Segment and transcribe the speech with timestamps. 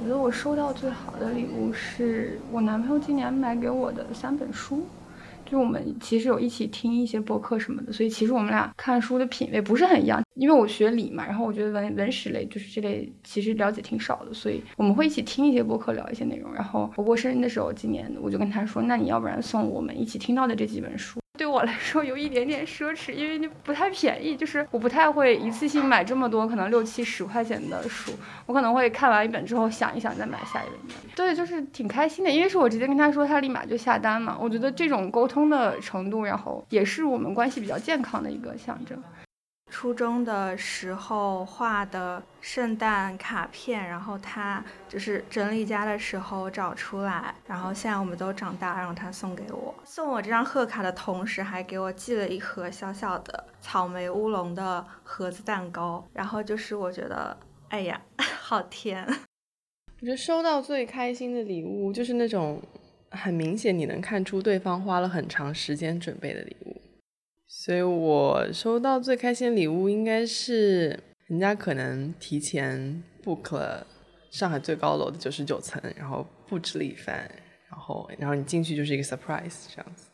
[0.00, 4.86] 觉得我收到最好的礼物是我男朋友今年买给我的三本书。
[5.44, 10.22] 就我们其实有一起听一些播客什么的，所以其实我们俩看书的品味不是很一样。
[10.34, 16.52] 因为我学理嘛，然后我觉得文文史类就是这类其实了解挺少的，所以我们会一起听一些播客，聊一些内容。
[16.52, 21.18] 然后我过生日的时候，今年我就跟他说，那你要不然送我们一起听到的这几本书。
[21.38, 28.12] 对我来说有一点点奢侈，因为就不太便宜，就是我不太会一次性买这么多，可能六七十块钱的书，
[28.44, 30.96] 我可能会看完一本之后想一想再买下一本。
[31.14, 34.36] 对，就是挺开心的，因为是我直接跟他说，他立马就下单嘛。
[34.40, 39.00] 我觉得这种沟通的程度，然后也是我们关系比较健康的一个象征。
[39.78, 49.72] 初中的时候画的圣诞卡片，然后他就是整理家的时候找出来，然后现在我们都长大，让他送给我。
[49.84, 56.04] 送我这张贺卡的同时，还给我寄了一盒小小的草莓乌龙的盒子蛋糕。
[56.12, 59.06] 然后就是我觉得，哎呀， 好甜。
[59.06, 62.60] 我觉得收到最开心的礼物，就是那种
[63.12, 66.67] 很明显你能看出对方花了很长时间准备的礼物。
[67.48, 73.86] 所以我收到最开心的礼物应该是人家可能提前 book 了
[74.30, 77.16] 上海最高楼的九十九层，然后布置了一番，
[77.70, 80.08] 然后然后你进去就是一个 surprise 这样子。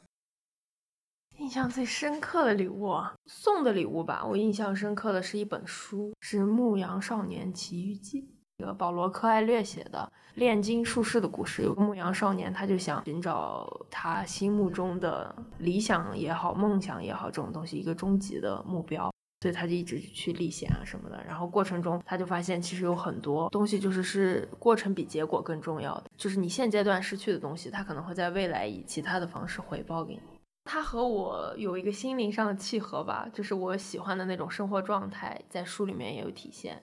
[1.39, 2.93] 印象最深刻的礼物，
[3.27, 8.23] 送的礼物吧，我印象深刻的是一本书，是《牧羊少年奇遇记》。
[8.57, 21.21] 这个保罗·柯艾略写的炼金术士的故事，有个牧羊少年，他就想寻找他心目中的理想也好、梦想也好这种东西一个终极的目标，所以他就一直去历险啊什么的。
[21.27, 30.21] 然后过程中，他就发现其实有很多东西就是是过程比结果更重要的，就是你现阶段失去的东西，他可能会在未来以其他的方式回报给你。
[30.65, 36.83] 他和我有一个心灵上的契合吧，就是我喜欢的那种生活状态，在书里面也有体现。